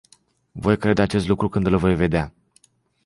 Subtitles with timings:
[0.55, 2.33] Voi crede acest lucru când îl voi vedea.